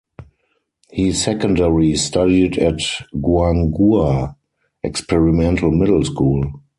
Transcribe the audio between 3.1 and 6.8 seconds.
Guanghua Experimental Middle School.